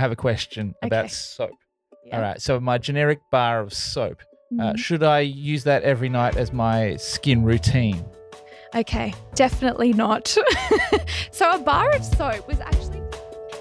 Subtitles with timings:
[0.00, 0.86] I have a question Okay.
[0.86, 1.50] about soap.
[2.06, 2.16] Yeah.
[2.16, 2.40] All right.
[2.40, 4.22] So my generic bar of soap.
[4.58, 4.78] Uh, Mhm.
[4.78, 8.02] should I use that every night as my skin routine?
[8.74, 10.26] Okay, definitely not.
[11.32, 13.02] so, a bar of soap was actually.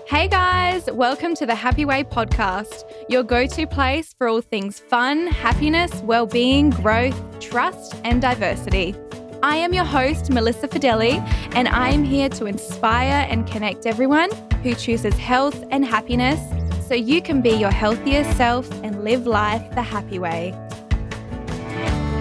[0.07, 4.79] Hey guys, welcome to the Happy Way podcast, your go to place for all things
[4.79, 8.95] fun, happiness, well being, growth, trust, and diversity.
[9.43, 11.19] I am your host, Malissa Fedele,
[11.53, 14.29] and I am here to inspire and connect everyone
[14.63, 16.39] who chooses health and happiness
[16.87, 20.53] so you can be your healthiest self and live life the happy way.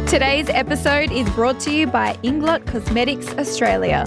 [0.07, 4.07] Today's episode is brought to you by Inglot Cosmetics Australia.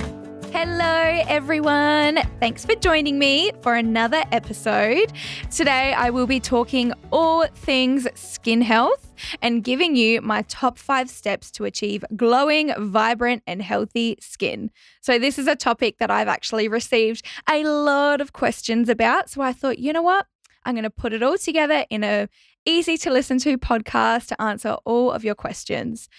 [0.54, 2.18] Hello, everyone.
[2.42, 5.14] Thanks for joining me for another episode.
[5.50, 11.10] Today, I will be talking all things skin health and giving you my top five
[11.10, 14.72] steps to achieve glowing, vibrant, and healthy skin.
[15.00, 19.30] So, this is a topic that I've actually received a lot of questions about.
[19.30, 20.28] So, I thought, you know what?
[20.66, 22.28] I'm going to put it all together in a
[22.66, 26.10] easy to listen to podcast to answer all of your questions.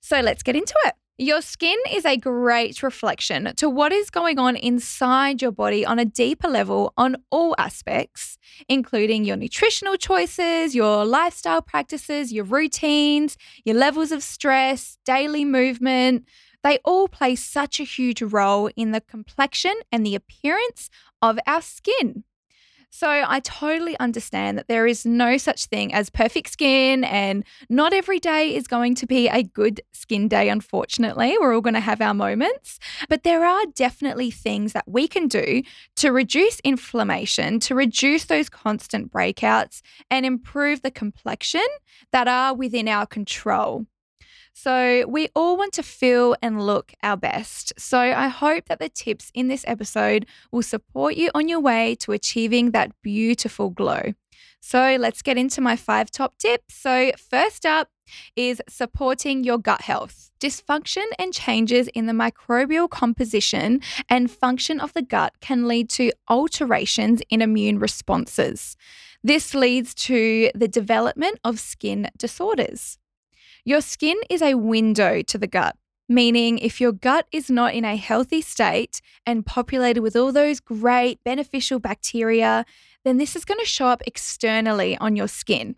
[0.00, 0.94] So let's get into it.
[1.16, 6.00] Your skin is a great reflection to what is going on inside your body on
[6.00, 8.36] a deeper level on all aspects,
[8.68, 16.24] including your nutritional choices, your lifestyle practices, your routines, your levels of stress, daily movement.
[16.64, 20.90] They all play such a huge role in the complexion and the appearance
[21.22, 22.24] of our skin.
[22.96, 27.92] So I totally understand that there is no such thing as perfect skin, and not
[27.92, 31.36] every day is going to be a good skin day, unfortunately.
[31.40, 32.78] We're all going to have our moments.
[33.08, 35.62] But there are definitely things that we can do
[35.96, 41.66] to reduce inflammation, to reduce those constant breakouts, and improve the complexion
[42.12, 43.86] that are within our control.
[44.56, 47.72] So, we all want to feel and look our best.
[47.76, 51.96] So, I hope that the tips in this episode will support you on your way
[51.96, 54.14] to achieving that beautiful glow.
[54.60, 56.76] So, let's get into my five top tips.
[56.76, 57.88] So, first up
[58.36, 60.30] is supporting your gut health.
[60.40, 66.12] Dysfunction and changes in the microbial composition and function of the gut can lead to
[66.28, 68.76] alterations in immune responses.
[69.24, 72.98] This leads to the development of skin disorders.
[73.66, 75.76] Your skin is a window to the gut,
[76.06, 80.60] meaning if your gut is not in a healthy state and populated with all those
[80.60, 82.66] great beneficial bacteria,
[83.04, 85.76] then this is going to show up externally on your skin.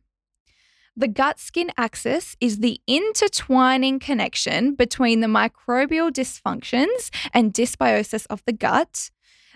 [0.97, 8.43] The gut skin axis is the intertwining connection between the microbial dysfunctions and dysbiosis of
[8.47, 9.11] the gut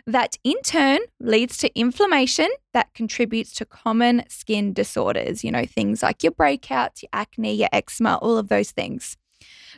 [0.06, 6.02] that in turn leads to inflammation that contributes to common skin disorders, you know, things
[6.02, 9.16] like your breakouts, your acne, your eczema, all of those things.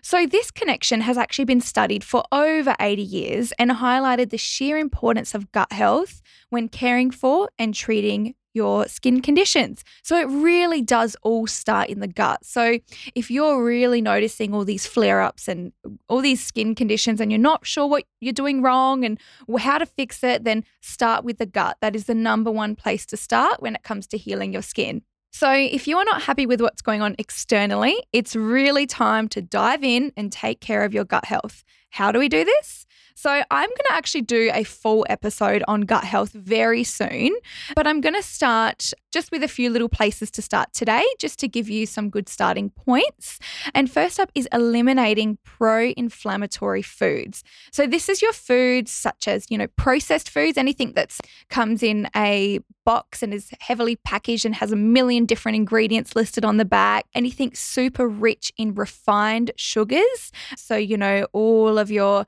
[0.02, 4.76] So, this connection has actually been studied for over 80 years and highlighted the sheer
[4.76, 9.84] importance of gut health when caring for and treating your skin conditions.
[10.02, 12.44] So, it really does all start in the gut.
[12.44, 12.78] So,
[13.14, 15.72] if you're really noticing all these flare ups and
[16.08, 19.18] all these skin conditions and you're not sure what you're doing wrong and
[19.58, 21.78] how to fix it, then start with the gut.
[21.80, 25.02] That is the number one place to start when it comes to healing your skin.
[25.34, 29.40] So, if you are not happy with what's going on externally, it's really time to
[29.40, 31.64] dive in and take care of your gut health.
[31.88, 32.86] How do we do this?
[33.14, 37.36] So, I'm going to actually do a full episode on gut health very soon,
[37.74, 41.38] but I'm going to start just with a few little places to start today, just
[41.40, 43.38] to give you some good starting points.
[43.74, 47.42] And first up is eliminating pro inflammatory foods.
[47.70, 51.16] So, this is your foods such as, you know, processed foods, anything that
[51.48, 56.44] comes in a box and is heavily packaged and has a million different ingredients listed
[56.44, 60.32] on the back, anything super rich in refined sugars.
[60.56, 62.26] So, you know, all of your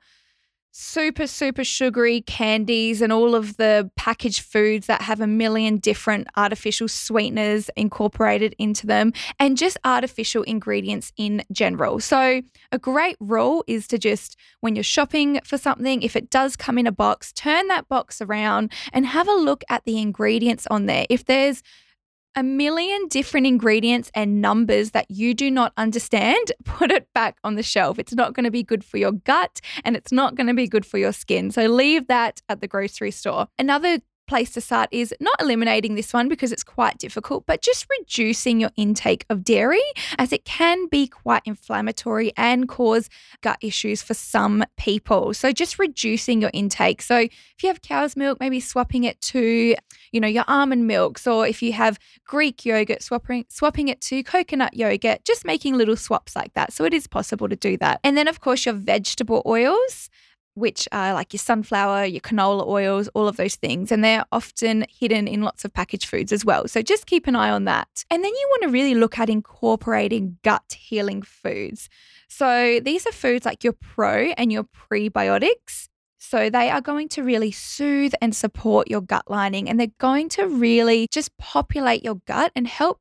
[0.77, 6.27] super, super sugary candies and all of the packaged foods that have a million different
[6.35, 12.01] artificial sweeteners incorporated into them and just artificial ingredients in general.
[12.01, 12.41] So,
[12.73, 16.77] a great rule is to just, when you're shopping for something, if it does come
[16.77, 20.87] in a box, turn that box around and have a look at the ingredients on
[20.87, 21.05] there.
[21.09, 21.63] If there's
[22.35, 27.55] a million different ingredients and numbers that you do not understand, put it back on
[27.55, 27.97] the shelf.
[27.99, 30.67] It's not going to be good for your gut and it's not going to be
[30.67, 31.51] good for your skin.
[31.51, 33.47] So leave that at the grocery store.
[33.57, 37.85] Another place to start is not eliminating this one because it's quite difficult, but just
[37.99, 39.81] reducing your intake of dairy
[40.17, 43.09] as it can be quite inflammatory and cause
[43.41, 45.33] gut issues for some people.
[45.33, 47.01] So just reducing your intake.
[47.01, 49.75] So if you have cow's milk, maybe swapping it to,
[50.11, 54.23] you know, your almond milks, or if you have Greek yogurt, swapping swapping it to
[54.23, 56.73] coconut yogurt, just making little swaps like that.
[56.73, 57.99] So it is possible to do that.
[58.03, 60.09] And then of course your vegetable oils
[60.55, 63.91] which are like your sunflower, your canola oils, all of those things.
[63.91, 66.67] And they're often hidden in lots of packaged foods as well.
[66.67, 67.87] So just keep an eye on that.
[68.09, 71.89] And then you want to really look at incorporating gut healing foods.
[72.27, 75.89] So these are foods like your pro and your prebiotics.
[76.17, 80.29] So they are going to really soothe and support your gut lining and they're going
[80.29, 82.99] to really just populate your gut and help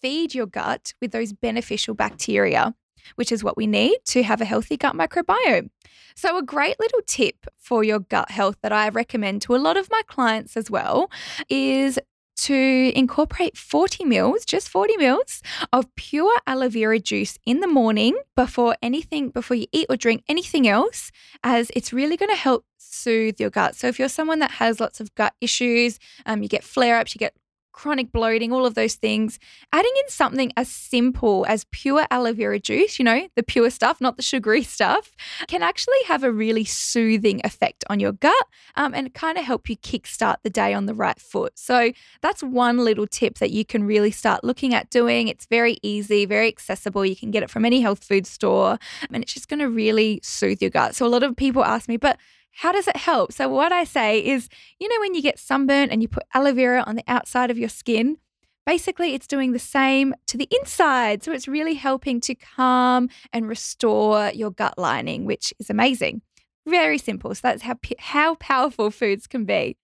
[0.00, 2.74] feed your gut with those beneficial bacteria,
[3.16, 5.70] which is what we need to have a healthy gut microbiome.
[6.14, 9.76] So, a great little tip for your gut health that I recommend to a lot
[9.76, 11.10] of my clients as well
[11.48, 11.98] is
[12.34, 18.16] to incorporate 40 mils, just 40 mils of pure aloe vera juice in the morning
[18.36, 21.10] before anything, before you eat or drink anything else,
[21.44, 23.76] as it's really going to help soothe your gut.
[23.76, 27.14] So if you're someone that has lots of gut issues, um, you get flare ups,
[27.14, 27.34] you get
[27.72, 29.38] chronic bloating, all of those things,
[29.72, 34.00] adding in something as simple as pure aloe vera juice, you know, the pure stuff,
[34.00, 35.16] not the sugary stuff,
[35.48, 38.46] can actually have a really soothing effect on your gut
[38.76, 41.58] um, and kind of help you kickstart the day on the right foot.
[41.58, 45.28] So that's one little tip that you can really start looking at doing.
[45.28, 47.04] It's very easy, very accessible.
[47.04, 48.78] You can get it from any health food store
[49.10, 50.94] and it's just going to really soothe your gut.
[50.94, 52.18] So a lot of people ask me, but
[52.52, 53.32] how does it help?
[53.32, 56.52] So, what I say is, you know, when you get sunburnt and you put aloe
[56.52, 58.18] vera on the outside of your skin,
[58.66, 61.22] basically it's doing the same to the inside.
[61.22, 66.22] So, it's really helping to calm and restore your gut lining, which is amazing.
[66.66, 67.34] Very simple.
[67.34, 69.76] So, that's how, how powerful foods can be.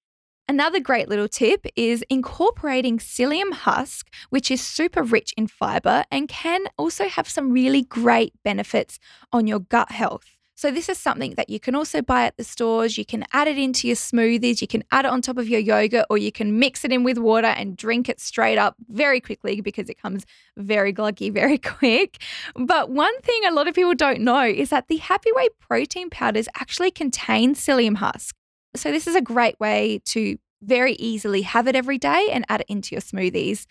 [0.51, 6.27] Another great little tip is incorporating psyllium husk, which is super rich in fiber and
[6.27, 8.99] can also have some really great benefits
[9.31, 10.38] on your gut health.
[10.59, 12.99] So, this is something that you can also buy at the stores.
[12.99, 15.61] You can add it into your smoothies, you can add it on top of your
[15.61, 19.21] yogurt, or you can mix it in with water and drink it straight up very
[19.21, 20.27] quickly because it comes
[20.57, 22.21] very gluggy very quick.
[22.57, 26.11] But one thing a lot of people don't know is that the Happy Way protein
[26.11, 28.35] powders actually contain psyllium husk.
[28.75, 32.63] So, this is a great way to very easily have it every day and add
[32.63, 33.67] it into your smoothies.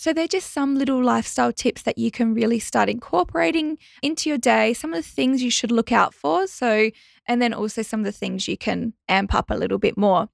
[0.00, 4.38] So, they're just some little lifestyle tips that you can really start incorporating into your
[4.38, 6.46] day, some of the things you should look out for.
[6.46, 6.92] So,
[7.26, 10.28] and then also some of the things you can amp up a little bit more.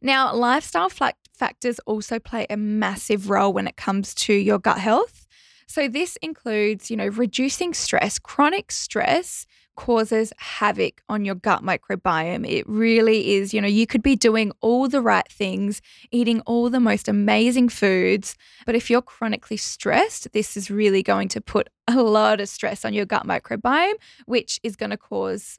[0.00, 5.26] Now, lifestyle factors also play a massive role when it comes to your gut health.
[5.68, 12.48] So, this includes, you know, reducing stress, chronic stress causes havoc on your gut microbiome.
[12.48, 15.80] It really is, you know, you could be doing all the right things,
[16.10, 18.34] eating all the most amazing foods,
[18.66, 22.84] but if you're chronically stressed, this is really going to put a lot of stress
[22.84, 23.94] on your gut microbiome,
[24.26, 25.58] which is going to cause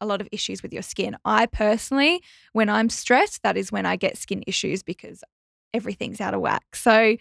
[0.00, 1.16] a lot of issues with your skin.
[1.24, 2.20] I personally,
[2.52, 5.22] when I'm stressed, that is when I get skin issues because
[5.72, 6.74] everything's out of whack.
[6.74, 7.16] So,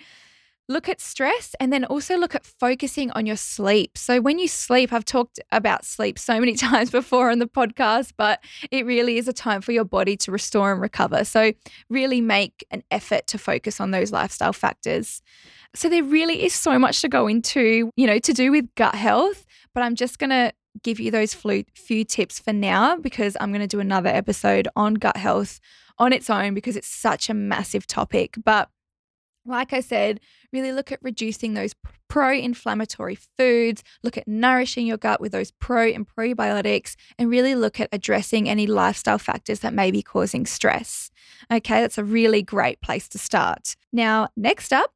[0.69, 3.98] look at stress and then also look at focusing on your sleep.
[3.98, 8.13] So, when you sleep, I've talked about sleep so many times before on the podcast,
[8.16, 11.25] but it really is a time for your body to restore and recover.
[11.25, 11.51] So,
[11.89, 15.21] really make an effort to focus on those lifestyle factors.
[15.75, 18.95] So, there really is so much to go into, you know, to do with gut
[18.95, 23.51] health, but I'm just going to give you those few tips for now because I'm
[23.51, 25.60] going to do another episode on gut health
[25.98, 28.38] on its own because it's such a massive topic.
[28.44, 28.69] But
[29.49, 30.19] like I said,
[30.53, 31.73] really look at reducing those
[32.07, 37.55] pro inflammatory foods, look at nourishing your gut with those pro and prebiotics, and really
[37.55, 41.11] look at addressing any lifestyle factors that may be causing stress.
[41.51, 43.75] Okay, that's a really great place to start.
[43.91, 44.93] Now, next up,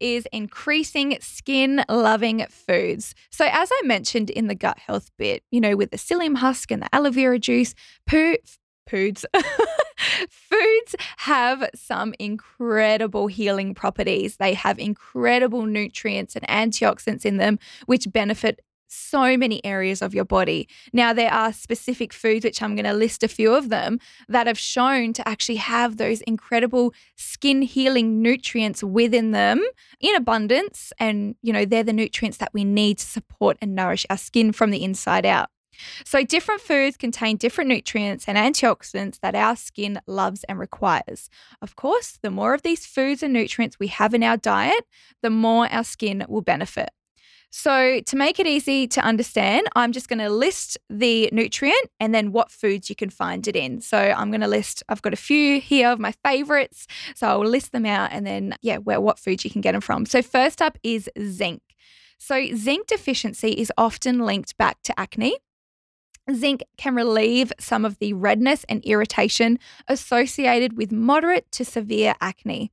[0.00, 3.14] is increasing skin loving foods.
[3.30, 6.72] So, as I mentioned in the gut health bit, you know, with the psyllium husk
[6.72, 7.74] and the aloe vera juice,
[8.06, 8.36] poo,
[8.88, 9.24] foods.
[10.28, 14.36] Foods have some incredible healing properties.
[14.36, 18.60] They have incredible nutrients and antioxidants in them, which benefit
[18.94, 20.68] so many areas of your body.
[20.92, 24.46] Now, there are specific foods, which I'm going to list a few of them, that
[24.46, 29.64] have shown to actually have those incredible skin healing nutrients within them
[29.98, 30.92] in abundance.
[30.98, 34.52] And, you know, they're the nutrients that we need to support and nourish our skin
[34.52, 35.48] from the inside out.
[36.04, 41.28] So, different foods contain different nutrients and antioxidants that our skin loves and requires.
[41.60, 44.84] Of course, the more of these foods and nutrients we have in our diet,
[45.22, 46.90] the more our skin will benefit.
[47.54, 52.14] So, to make it easy to understand, I'm just going to list the nutrient and
[52.14, 53.82] then what foods you can find it in.
[53.82, 56.86] So, I'm going to list, I've got a few here of my favorites.
[57.14, 59.82] So, I'll list them out and then, yeah, where, what foods you can get them
[59.82, 60.06] from.
[60.06, 61.60] So, first up is zinc.
[62.18, 65.36] So, zinc deficiency is often linked back to acne.
[66.30, 72.70] Zinc can relieve some of the redness and irritation associated with moderate to severe acne.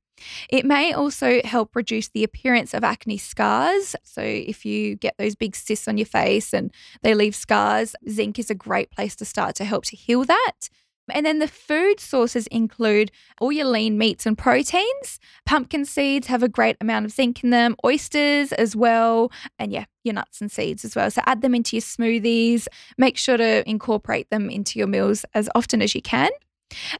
[0.50, 3.96] It may also help reduce the appearance of acne scars.
[4.02, 8.38] So, if you get those big cysts on your face and they leave scars, zinc
[8.38, 10.68] is a great place to start to help to heal that.
[11.14, 15.18] And then the food sources include all your lean meats and proteins.
[15.46, 19.84] Pumpkin seeds have a great amount of zinc in them, oysters as well, and yeah,
[20.04, 21.10] your nuts and seeds as well.
[21.10, 22.66] So add them into your smoothies.
[22.98, 26.30] Make sure to incorporate them into your meals as often as you can.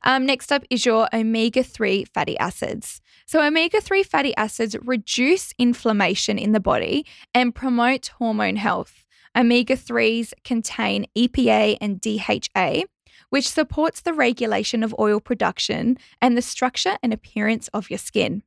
[0.03, 3.01] Um, next up is your omega 3 fatty acids.
[3.27, 9.07] So, omega 3 fatty acids reduce inflammation in the body and promote hormone health.
[9.37, 12.83] Omega 3s contain EPA and DHA,
[13.31, 18.43] which supports the regulation of oil production and the structure and appearance of your skin.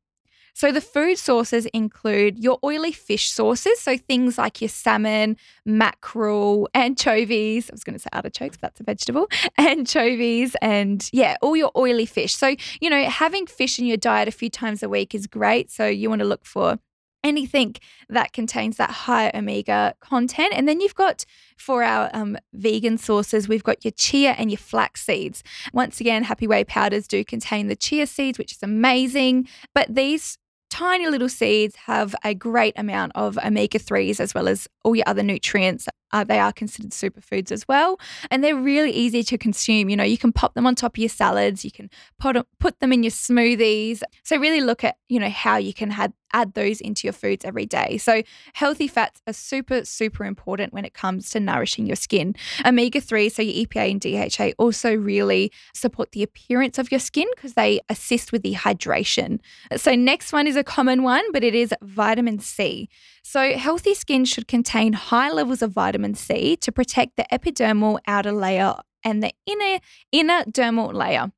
[0.56, 5.36] So the food sources include your oily fish sources, so things like your salmon,
[5.66, 7.72] mackerel, anchovies.
[7.72, 9.30] I was going to say artichokes, but that's a vegetable.
[9.58, 12.36] Anchovies, and yeah, all your oily fish.
[12.36, 15.72] So you know, having fish in your diet a few times a week is great.
[15.72, 16.78] So you want to look for
[17.24, 17.76] anything
[18.10, 20.54] that contains that high omega content.
[20.56, 21.26] And then you've got
[21.58, 25.44] for our um, vegan sources, we've got your chia and your flax seeds.
[25.74, 29.48] Once again, Happy Way powders do contain the chia seeds, which is amazing.
[29.74, 30.38] But these
[30.70, 35.04] tiny little seeds have a great amount of omega 3s as well as all your
[35.08, 35.88] other nutrients.
[36.14, 38.00] Uh, they are considered superfoods as well.
[38.32, 39.90] And they're really easy to consume.
[39.90, 41.90] You know, you can pop them on top of your salads, you can
[42.20, 44.02] put, put them in your smoothies.
[44.24, 47.46] So, really look at, you know, how you can have, add those into your foods
[47.46, 47.98] every day.
[47.98, 48.22] So,
[48.54, 52.36] healthy fats are super, super important when it comes to nourishing your skin.
[52.66, 57.28] Omega 3, so your EPA and DHA, also really support the appearance of your skin
[57.36, 59.40] because they assist with the hydration.
[59.76, 62.90] So, next one is a common one, but it is vitamin C.
[63.24, 68.34] So, healthy skin should contain high levels of vitamin C to protect the epidermal outer
[68.34, 69.80] layer and the inner
[70.12, 71.32] inner dermal layer.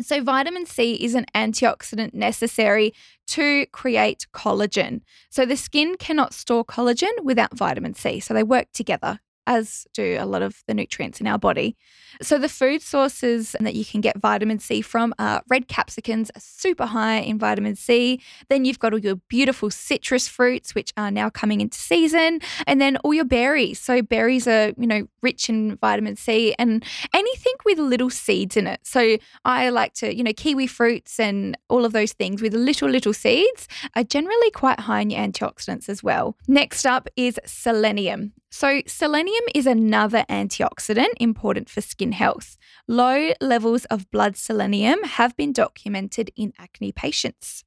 [0.00, 2.94] So, vitamin C is an antioxidant necessary
[3.28, 5.00] to create collagen.
[5.28, 8.20] So, the skin cannot store collagen without vitamin C.
[8.20, 11.76] So, they work together as do a lot of the nutrients in our body.
[12.20, 16.86] So, the food sources that you can get vitamin C from are red capsicums, super
[16.86, 18.20] high in vitamin C.
[18.48, 22.80] Then you've got all your beautiful citrus fruits, which are now coming into season, and
[22.80, 23.80] then all your berries.
[23.80, 26.84] So, berries are, you know, rich in vitamin C and
[27.14, 28.80] anything with little seeds in it.
[28.82, 32.88] So, I like to, you know, kiwi fruits and all of those things with little,
[32.88, 36.36] little seeds are generally quite high in your antioxidants as well.
[36.46, 38.32] Next up is selenium.
[38.54, 42.58] So, selenium is another antioxidant important for skin health.
[42.86, 47.64] Low levels of blood selenium have been documented in acne patients.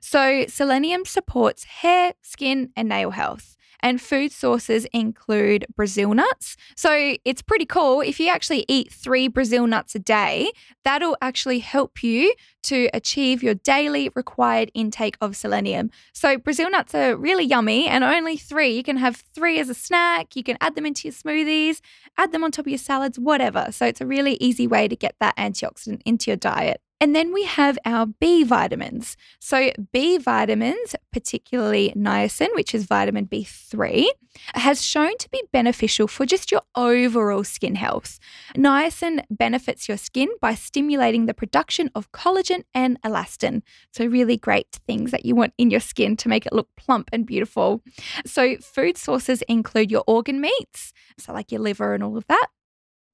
[0.00, 6.56] So, selenium supports hair, skin, and nail health and food sources include Brazil nuts.
[6.76, 8.00] So it's pretty cool.
[8.00, 10.50] If you actually eat three Brazil nuts a day,
[10.84, 15.90] that'll actually help you to achieve your daily required intake of selenium.
[16.12, 18.70] So Brazil nuts are really yummy and only three.
[18.70, 20.34] You can have three as a snack.
[20.34, 21.80] You can add them into your smoothies,
[22.18, 23.68] add them on top of your salads, whatever.
[23.70, 26.80] So it's a really easy way to get that antioxidant into your diet.
[26.98, 29.16] And then we have our B vitamins.
[29.38, 34.06] So, B vitamins, particularly niacin, which is vitamin B3,
[34.54, 38.18] has shown to be beneficial for just your overall skin health.
[38.56, 43.60] Niacin benefits your skin by stimulating the production of collagen and elastin.
[43.92, 47.10] So, really great things that you want in your skin to make it look plump
[47.12, 47.82] and beautiful.
[48.24, 52.46] So, food sources include your organ meats, so like your liver and all of that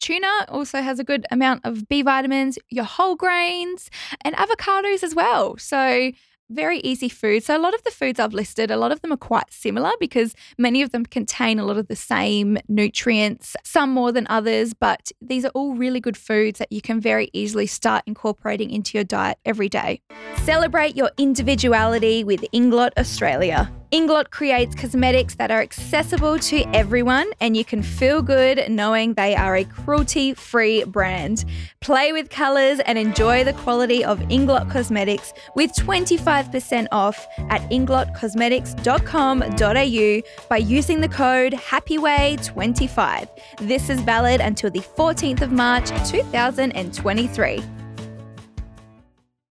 [0.03, 3.89] Tuna also has a good amount of B vitamins, your whole grains,
[4.23, 5.57] and avocados as well.
[5.59, 6.11] So,
[6.51, 7.45] very easy food.
[7.45, 9.93] So, a lot of the foods I've listed, a lot of them are quite similar
[10.01, 14.75] because many of them contain a lot of the same nutrients, some more than others,
[14.75, 18.99] but these are all really good foods that you can very easily start incorporating into
[18.99, 20.03] your diet every day.
[20.39, 23.73] Celebrate your individuality with Inglot Australia.
[23.93, 29.37] Inglot creates cosmetics that are accessible to everyone, and you can feel good knowing they
[29.37, 31.45] are a cruelty free brand.
[31.81, 40.47] Play with colours and enjoy the quality of Inglot Cosmetics with 25% off at inglotcosmetics.com.au
[40.49, 43.29] by using the code HAPPYWAY25.
[43.59, 47.82] This is valid until the 14th of March 2023.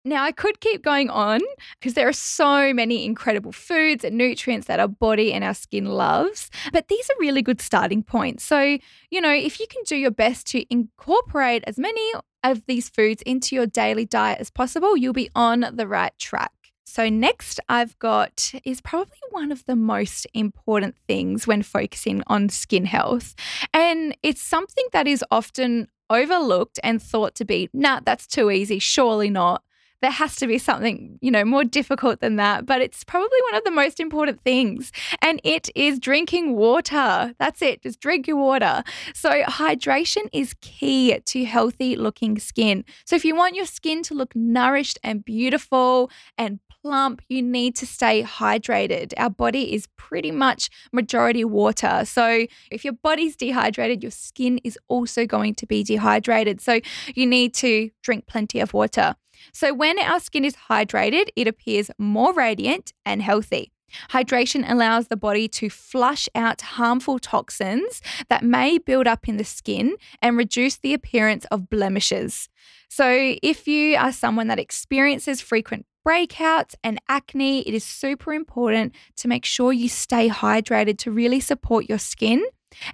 [0.03, 1.41] Now, I could keep going on
[1.79, 5.85] because there are so many incredible foods and nutrients that our body and our skin
[5.85, 8.43] loves, but these are really good starting points.
[8.43, 8.79] So,
[9.11, 13.23] you know, if you can do your best to incorporate as many of these foods
[13.27, 16.53] into your daily diet as possible, you'll be on the right track.
[16.87, 22.49] So, next, I've got is probably one of the most important things when focusing on
[22.49, 23.35] skin health.
[23.75, 28.79] And it's something that is often overlooked and thought to be, nah, that's too easy,
[28.79, 29.63] surely not
[30.03, 33.57] there has to be something, you know, more difficult than that, but it's probably one
[33.57, 34.93] of the most important things.
[35.21, 37.35] And it is drinking water.
[37.39, 37.83] That's it.
[37.83, 38.83] Just drink your water.
[39.15, 42.85] So, hydration is key to healthy looking skin.
[43.05, 47.77] So, if you want your skin to look nourished and beautiful and plump, you need
[47.77, 49.13] to stay hydrated.
[49.19, 52.05] Our body is pretty much majority water.
[52.05, 56.61] So, if your body's dehydrated, your skin is also going to be dehydrated.
[56.61, 56.81] So,
[57.15, 59.15] you need to drink plenty of water.
[59.53, 63.73] So, when our skin is hydrated, it appears more radiant and healthy.
[64.11, 69.45] Hydration allows the body to flush out harmful toxins that may build up in the
[69.45, 72.49] skin and reduce the appearance of blemishes.
[72.89, 78.95] So, if you are someone that experiences frequent breakouts and acne, it is super important
[79.17, 82.45] to make sure you stay hydrated to really support your skin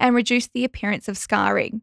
[0.01, 1.83] and reduce the appearance of scarring.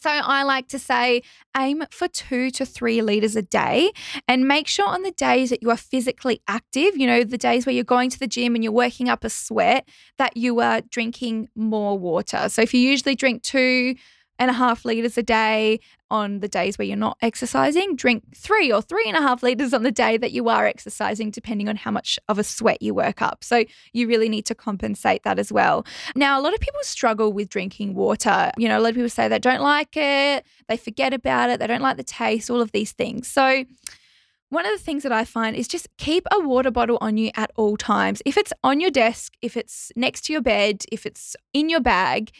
[0.00, 1.22] So I like to say
[1.56, 3.92] aim for two to three liters a day
[4.26, 7.66] and make sure on the days that you are physically active, you know, the days
[7.66, 10.80] where you're going to the gym and you're working up a sweat, that you are
[10.80, 12.48] drinking more water.
[12.48, 13.94] So if you usually drink two,
[14.38, 15.78] and a half liters a day
[16.10, 17.96] on the days where you're not exercising.
[17.96, 21.30] Drink three or three and a half liters on the day that you are exercising,
[21.30, 23.44] depending on how much of a sweat you work up.
[23.44, 25.86] So you really need to compensate that as well.
[26.14, 28.50] Now, a lot of people struggle with drinking water.
[28.58, 31.60] You know, a lot of people say they don't like it, they forget about it,
[31.60, 33.28] they don't like the taste, all of these things.
[33.28, 33.64] So,
[34.52, 37.30] one of the things that I find is just keep a water bottle on you
[37.36, 38.20] at all times.
[38.26, 41.80] If it's on your desk, if it's next to your bed, if it's in your
[41.80, 42.32] bag,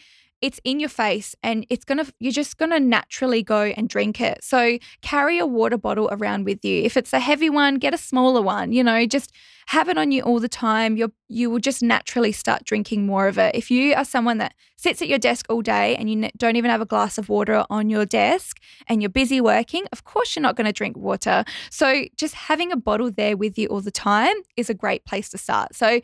[0.43, 3.87] it's in your face and it's going to, you're just going to naturally go and
[3.87, 4.43] drink it.
[4.43, 6.83] So carry a water bottle around with you.
[6.83, 9.31] If it's a heavy one, get a smaller one, you know, just
[9.67, 10.97] have it on you all the time.
[10.97, 13.55] You're, you will just naturally start drinking more of it.
[13.55, 16.69] If you are someone that sits at your desk all day and you don't even
[16.69, 20.43] have a glass of water on your desk and you're busy working, of course you're
[20.43, 21.45] not going to drink water.
[21.69, 25.29] So just having a bottle there with you all the time is a great place
[25.29, 25.73] to start.
[25.73, 26.01] So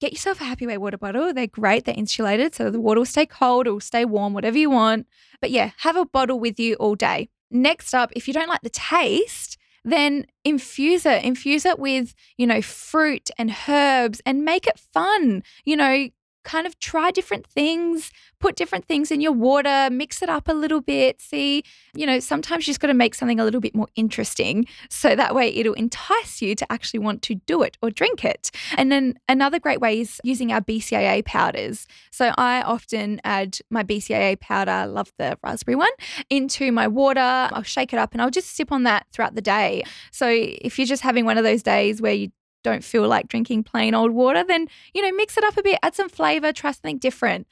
[0.00, 1.32] get yourself a Happy Way water bottle.
[1.32, 1.84] They're great.
[1.84, 5.06] They're insulated, so the water will stay cold, will stay warm, whatever you want.
[5.40, 7.28] But yeah, have a bottle with you all day.
[7.50, 11.24] Next up, if you don't like the taste, then infuse it.
[11.24, 15.42] Infuse it with, you know, fruit and herbs and make it fun.
[15.64, 16.08] You know,
[16.46, 20.52] kind of try different things, put different things in your water, mix it up a
[20.52, 21.20] little bit.
[21.20, 24.64] See, you know, sometimes you just got to make something a little bit more interesting
[24.88, 28.52] so that way it'll entice you to actually want to do it or drink it.
[28.78, 31.88] And then another great way is using our BCAA powders.
[32.12, 35.90] So I often add my BCAA powder, love the raspberry one,
[36.30, 37.20] into my water.
[37.20, 39.82] I'll shake it up and I'll just sip on that throughout the day.
[40.12, 42.30] So if you're just having one of those days where you
[42.66, 45.78] don't feel like drinking plain old water, then, you know, mix it up a bit,
[45.82, 47.46] add some flavor, try something different.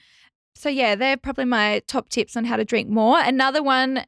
[0.57, 3.19] So, yeah, they're probably my top tips on how to drink more.
[3.21, 4.05] Another one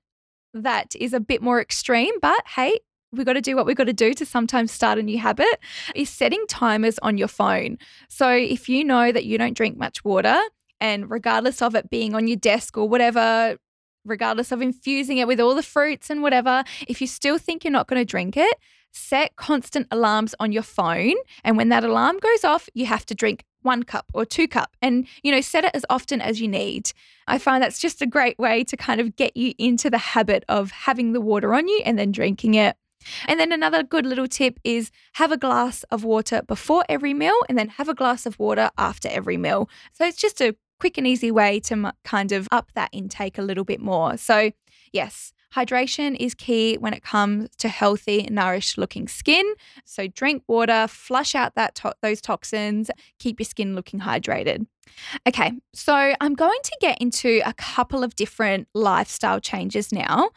[0.52, 2.78] that is a bit more extreme, but hey,
[3.12, 5.60] we got to do what we got to do to sometimes start a new habit
[5.94, 7.78] is setting timers on your phone.
[8.08, 10.40] So, if you know that you don't drink much water,
[10.80, 13.56] and regardless of it being on your desk or whatever,
[14.04, 17.72] regardless of infusing it with all the fruits and whatever, if you still think you're
[17.72, 18.56] not going to drink it,
[18.96, 21.14] set constant alarms on your phone.
[21.44, 24.76] And when that alarm goes off, you have to drink one cup or two cup
[24.80, 26.92] and you know set it as often as you need.
[27.26, 30.44] I find that's just a great way to kind of get you into the habit
[30.48, 32.76] of having the water on you and then drinking it.
[33.26, 37.38] And then another good little tip is have a glass of water before every meal
[37.48, 39.68] and then have a glass of water after every meal.
[39.92, 43.42] So it's just a quick and easy way to kind of up that intake a
[43.42, 44.16] little bit more.
[44.16, 44.52] So
[44.92, 49.54] yes Hydration is key when it comes to healthy, nourished looking skin.
[49.86, 54.66] So drink water, flush out that to- those toxins, keep your skin looking hydrated.
[55.26, 60.28] Okay, so I'm going to get into a couple of different lifestyle changes now,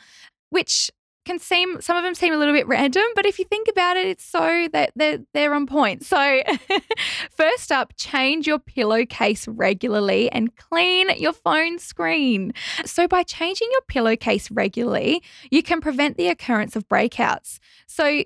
[0.51, 0.89] which
[1.25, 3.97] can seem some of them seem a little bit random, but if you think about
[3.97, 6.03] it, it's so that they're, they're on point.
[6.03, 6.41] So,
[7.31, 12.53] first up, change your pillowcase regularly and clean your phone screen.
[12.85, 17.59] So, by changing your pillowcase regularly, you can prevent the occurrence of breakouts.
[17.85, 18.23] So,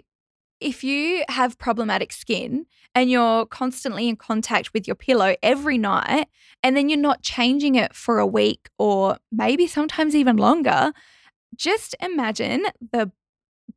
[0.60, 6.28] if you have problematic skin and you're constantly in contact with your pillow every night,
[6.64, 10.94] and then you're not changing it for a week or maybe sometimes even longer,
[11.56, 13.12] just imagine the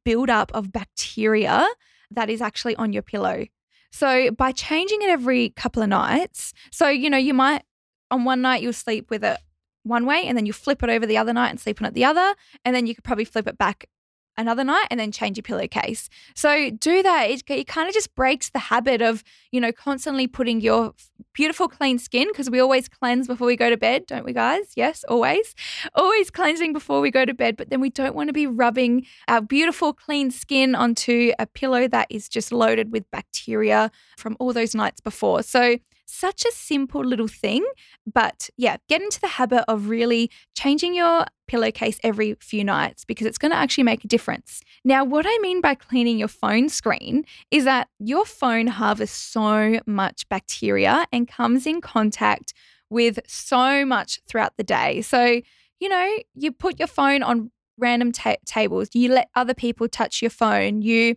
[0.05, 1.67] buildup of bacteria
[2.11, 3.47] that is actually on your pillow.
[3.93, 7.63] So by changing it every couple of nights, so you know, you might
[8.11, 9.39] on one night you'll sleep with it
[9.83, 11.95] one way and then you flip it over the other night and sleep on it
[11.95, 12.35] the other,
[12.65, 13.89] and then you could probably flip it back
[14.37, 16.09] another night and then change your pillowcase.
[16.35, 17.31] So do that.
[17.31, 20.95] It, it kind of just breaks the habit of, you know, constantly putting your
[21.33, 24.73] beautiful clean skin because we always cleanse before we go to bed, don't we guys?
[24.77, 25.55] Yes, always.
[25.95, 29.07] Always cleansing before we go to bed, but then we don't want to be rubbing
[29.29, 34.53] our beautiful clean skin onto a pillow that is just loaded with bacteria from all
[34.53, 35.43] those nights before.
[35.43, 37.65] So such a simple little thing,
[38.13, 43.27] but yeah, get into the habit of really changing your pillowcase every few nights because
[43.27, 44.63] it's going to actually make a difference.
[44.85, 49.81] Now, what I mean by cleaning your phone screen is that your phone harvests so
[49.87, 52.55] much bacteria and comes in contact
[52.89, 55.03] with so much throughout the day.
[55.03, 55.41] So,
[55.81, 60.23] you know, you put your phone on random ta- tables, you let other people touch
[60.23, 61.17] your phone, you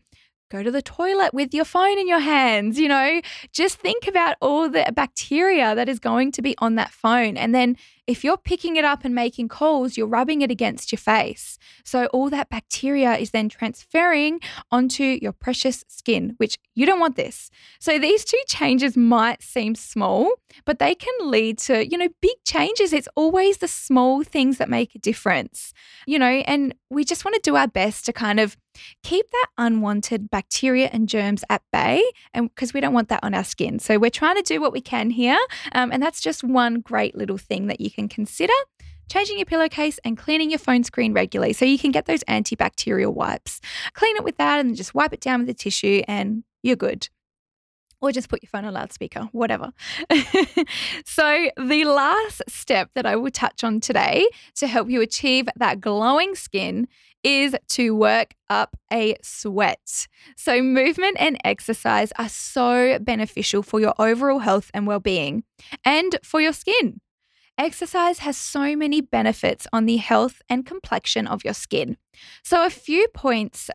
[0.50, 4.36] go to the toilet with your phone in your hands, you know, just think about
[4.42, 7.38] all the bacteria that is going to be on that phone.
[7.38, 7.78] And then
[8.10, 11.60] if you're picking it up and making calls, you're rubbing it against your face.
[11.86, 14.40] So all that bacteria is then transferring
[14.72, 17.52] onto your precious skin, which you don't want this.
[17.80, 20.34] So these two changes might seem small,
[20.66, 22.94] but they can lead to, you know, big changes.
[22.94, 25.72] It's always the small things that make a difference,
[26.08, 28.58] you know, and we just want to do our best to kind of
[29.04, 33.34] keep that unwanted bacteria and germs at bay and because we don't want that on
[33.34, 35.40] our skin so we're trying to do what we can here
[35.74, 38.54] um, and that's just one great little thing that you consider
[39.10, 43.14] changing your pillowcase and cleaning your phone screen regularly so you can get those antibacterial
[43.14, 43.60] wipes
[43.94, 47.10] clean it with that and just wipe it down with a tissue and you're good
[48.02, 49.72] or just put your phone on loudspeaker, whatever.
[51.06, 55.82] so, the last step that I will touch on today to help you achieve that
[55.82, 56.88] glowing skin
[57.24, 60.08] is to work up a sweat.
[60.38, 65.44] So, movement and exercise are so beneficial for your overall health and well being
[65.84, 67.02] and for your skin.
[67.60, 71.98] Exercise has so many benefits on the health and complexion of your skin.
[72.42, 73.70] So, a few points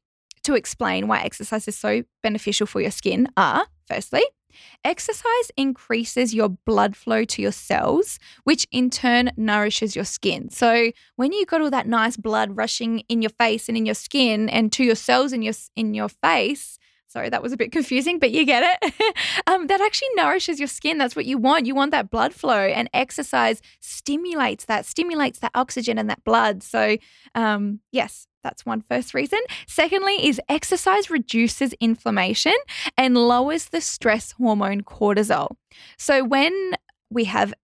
[0.45, 4.23] to explain why exercise is so beneficial for your skin are firstly,
[4.85, 10.51] Exercise increases your blood flow to your cells, which in turn nourishes your skin.
[10.51, 13.95] So when you got all that nice blood rushing in your face and in your
[13.95, 16.79] skin and to your cells in your in your face,
[17.15, 20.67] sorry that was a bit confusing but you get it um, that actually nourishes your
[20.67, 25.39] skin that's what you want you want that blood flow and exercise stimulates that stimulates
[25.39, 26.97] that oxygen and that blood so
[27.37, 29.41] um, yes that's one first reason.
[29.67, 32.53] Secondly, is exercise reduces inflammation
[32.99, 35.57] and lowers the stress hormone cortisol.
[35.97, 36.75] So when
[37.09, 37.55] we have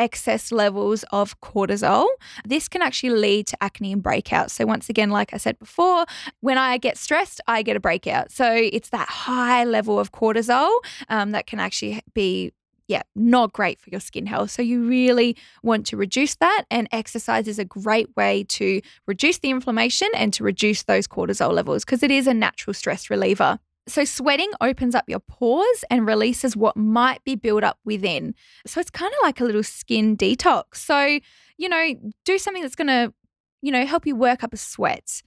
[0.00, 2.06] excess levels of cortisol,
[2.44, 4.50] this can actually lead to acne and breakouts.
[4.50, 6.06] So, once again, like I said before,
[6.40, 8.32] when I get stressed, I get a breakout.
[8.32, 10.70] So, it's that high level of cortisol
[11.08, 12.52] um, that can actually be
[12.88, 14.50] yeah, not great for your skin health.
[14.50, 16.64] So you really want to reduce that.
[16.72, 21.52] And exercise is a great way to reduce the inflammation and to reduce those cortisol
[21.52, 23.60] levels because it is a natural stress reliever.
[23.90, 28.34] So, sweating opens up your pores and releases what might be built up within.
[28.66, 30.76] So, it's kind of like a little skin detox.
[30.76, 31.18] So,
[31.58, 33.12] you know, do something that's going to,
[33.62, 35.22] you know, help you work up a sweat.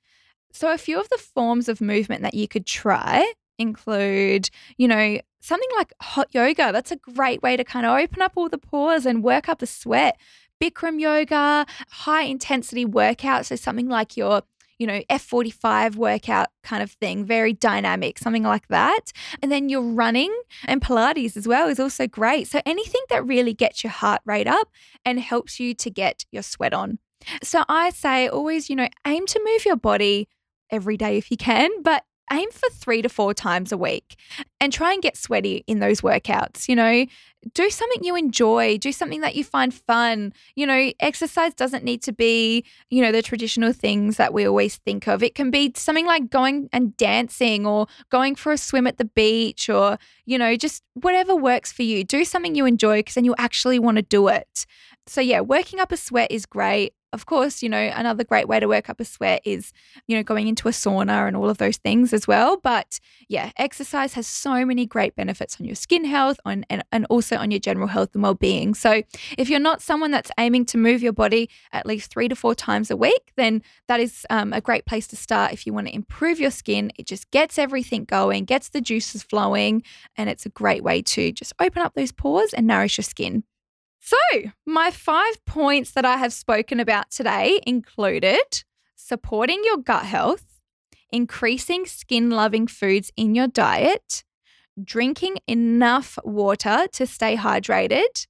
[0.52, 5.19] So, a few of the forms of movement that you could try include, you know,
[5.41, 6.71] something like hot yoga.
[6.71, 9.60] That's a great way to kind of open up all the pores and work up
[9.60, 10.17] the sweat.
[10.62, 13.45] Bikram yoga, high intensity workout.
[13.45, 14.43] So something like your
[14.77, 19.12] you know, F45 workout kind of thing, very dynamic, something like that.
[19.41, 20.33] And then you're running
[20.65, 22.47] and Pilates as well is also great.
[22.47, 24.69] So anything that really gets your heart rate up
[25.05, 26.99] and helps you to get your sweat on.
[27.41, 30.27] So I say always, you know, aim to move your body
[30.69, 34.15] every day if you can, but aim for three to four times a week
[34.59, 36.67] and try and get sweaty in those workouts.
[36.67, 37.05] You know,
[37.53, 40.34] do something you enjoy, do something that you find fun.
[40.56, 44.77] You know, exercise doesn't need to be, you know, the traditional things that we always
[44.77, 45.23] think of.
[45.23, 49.06] It can be something like going and dancing or going for a swim at the
[49.06, 52.03] beach or, you know, just whatever works for you.
[52.03, 54.65] Do something you enjoy because then you actually want to do it.
[55.06, 58.60] So, yeah, working up a sweat is great of course, you know, another great way
[58.60, 59.71] to work up a sweat is,
[60.08, 62.58] you know, going into a sauna and all of those things as well.
[62.58, 62.99] But
[63.30, 67.38] yeah, exercise has so many great benefits on your skin health on, and, and also
[67.38, 68.73] on your general health and well being.
[68.73, 69.04] So
[69.38, 72.56] if you're not someone that's aiming to move your body at least three to four
[72.56, 75.88] times a week, then that is um, a great place to start if you want
[75.88, 76.91] to improve your skin.
[76.97, 79.84] It just gets everything going, gets the juices flowing,
[80.17, 83.43] and it's a great way to just open up those pores and nourish your skin.
[84.05, 84.17] So,
[84.65, 88.65] my five points that I have spoken about today included
[88.97, 90.43] supporting your gut health,
[91.09, 94.25] increasing skin loving foods in your diet,
[94.83, 98.27] drinking enough water to stay hydrated,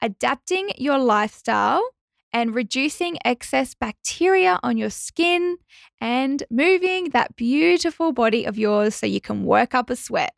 [0.00, 1.86] adapting your lifestyle,
[2.32, 5.58] and reducing excess bacteria on your skin
[6.00, 10.32] and moving that beautiful body of yours so you can work up a sweat.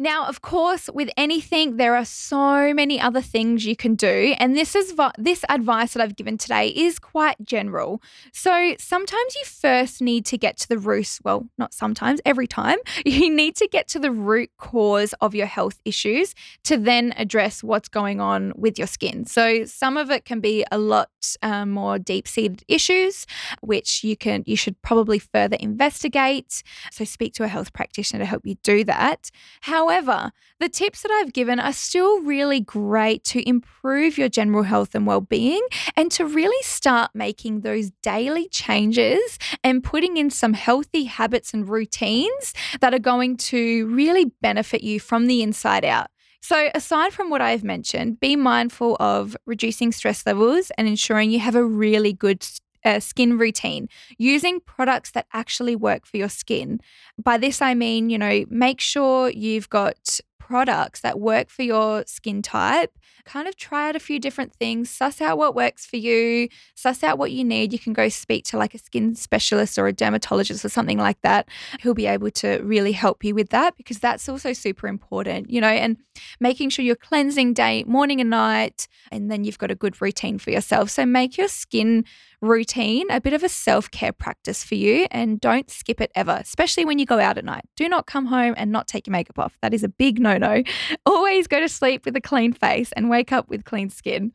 [0.00, 4.56] Now, of course, with anything, there are so many other things you can do, and
[4.56, 8.00] this is this advice that I've given today is quite general.
[8.32, 11.18] So sometimes you first need to get to the root.
[11.22, 15.44] Well, not sometimes, every time you need to get to the root cause of your
[15.44, 16.34] health issues
[16.64, 19.26] to then address what's going on with your skin.
[19.26, 21.10] So some of it can be a lot
[21.42, 23.26] um, more deep-seated issues,
[23.60, 26.62] which you can you should probably further investigate.
[26.90, 29.30] So speak to a health practitioner to help you do that.
[29.60, 34.62] How However, the tips that I've given are still really great to improve your general
[34.62, 40.30] health and well being and to really start making those daily changes and putting in
[40.30, 45.84] some healthy habits and routines that are going to really benefit you from the inside
[45.84, 46.06] out.
[46.40, 51.40] So, aside from what I've mentioned, be mindful of reducing stress levels and ensuring you
[51.40, 52.46] have a really good
[52.84, 53.88] a skin routine
[54.18, 56.80] using products that actually work for your skin.
[57.22, 62.04] By this, I mean, you know, make sure you've got products that work for your
[62.06, 62.98] skin type.
[63.24, 67.02] Kind of try out a few different things, suss out what works for you, suss
[67.02, 67.72] out what you need.
[67.72, 71.20] You can go speak to like a skin specialist or a dermatologist or something like
[71.22, 71.48] that
[71.82, 75.60] who'll be able to really help you with that because that's also super important, you
[75.60, 75.96] know, and
[76.40, 80.38] making sure you're cleansing day, morning and night, and then you've got a good routine
[80.38, 80.90] for yourself.
[80.90, 82.04] So make your skin
[82.40, 86.38] routine a bit of a self care practice for you and don't skip it ever,
[86.40, 87.64] especially when you go out at night.
[87.76, 89.58] Do not come home and not take your makeup off.
[89.62, 90.62] That is a big no no.
[91.06, 94.32] Always go to sleep with a clean face and wake up with clean skin.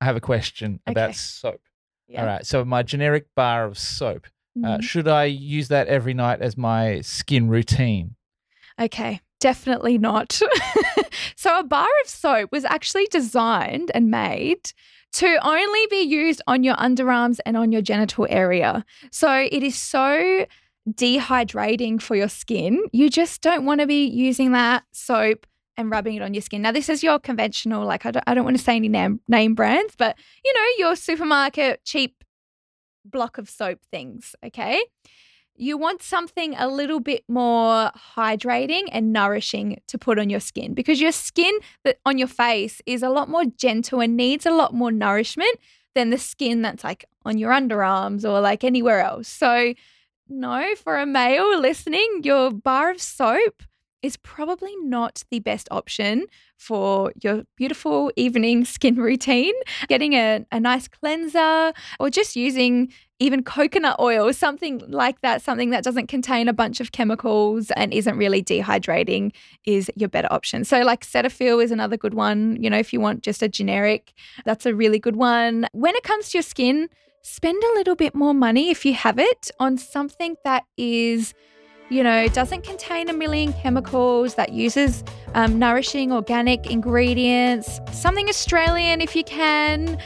[0.00, 0.92] I have a question okay.
[0.92, 1.60] about soap.
[2.06, 2.20] Yeah.
[2.20, 2.46] All right.
[2.46, 4.64] So, my generic bar of soap, uh, mm-hmm.
[4.64, 8.16] uh, should I use that every night as my skin routine?
[8.80, 9.20] Okay.
[9.40, 10.32] Definitely not.
[11.36, 14.72] so, a bar of soap was actually designed and made
[15.12, 18.84] to only be used on your underarms and on your genital area.
[19.10, 20.46] So it is so
[20.88, 22.82] dehydrating for your skin.
[22.92, 25.46] You just don't want to be using that soap
[25.78, 26.60] and rubbing it on your skin.
[26.60, 29.20] Now, this is your conventional, like, I don't, I don't want to say any name,
[29.28, 32.22] name brands, but you know, your supermarket cheap
[33.04, 34.82] block of soap things, okay?
[35.58, 40.72] you want something a little bit more hydrating and nourishing to put on your skin
[40.72, 41.52] because your skin
[41.84, 45.58] that on your face is a lot more gentle and needs a lot more nourishment
[45.94, 49.26] than the skin that's like on your underarms or like anywhere else.
[49.26, 49.74] So,
[50.28, 53.62] no, for a male listening, your bar of soap
[54.02, 59.54] is probably not the best option for your beautiful evening skin routine.
[59.88, 65.70] Getting a, a nice cleanser or just using even coconut oil, something like that, something
[65.70, 69.32] that doesn't contain a bunch of chemicals and isn't really dehydrating
[69.64, 70.64] is your better option.
[70.64, 72.62] So, like Cetaphil is another good one.
[72.62, 74.12] You know, if you want just a generic,
[74.44, 75.66] that's a really good one.
[75.72, 76.88] When it comes to your skin,
[77.22, 81.34] spend a little bit more money if you have it on something that is
[81.90, 89.00] you know, doesn't contain a million chemicals, that uses um, nourishing organic ingredients, something Australian
[89.00, 89.98] if you can.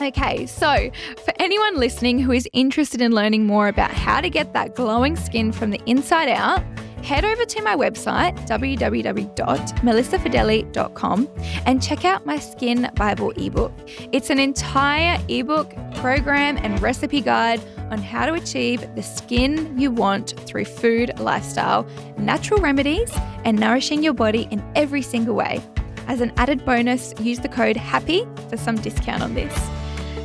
[0.00, 0.90] Okay, so
[1.24, 5.16] for anyone listening who is interested in learning more about how to get that glowing
[5.16, 6.62] skin from the inside out,
[7.02, 11.28] head over to my website, www.malissafedele.com,
[11.66, 13.72] and check out my Skin Bible ebook.
[14.12, 19.90] It's an entire ebook, program, and recipe guide on how to achieve the skin you
[19.90, 21.86] want through food, lifestyle,
[22.18, 23.10] natural remedies,
[23.44, 25.62] and nourishing your body in every single way.
[26.06, 29.54] As an added bonus, use the code HAPPY for some discount on this.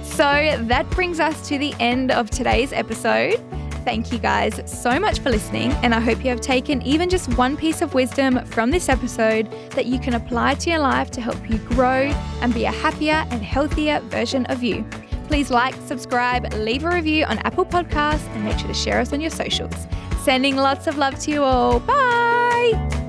[0.04, 3.42] So that brings us to the end of today's episode.
[3.84, 7.38] Thank you guys so much for listening, and I hope you have taken even just
[7.38, 11.22] one piece of wisdom from this episode that you can apply to your life to
[11.22, 14.86] help you grow and be a happier and healthier version of you.
[15.28, 19.12] Please like, subscribe, leave a review on Apple Podcasts, and make sure to share us
[19.12, 19.76] on your socials.
[20.24, 21.82] Sending lots of love to you all.
[21.82, 23.03] Bye.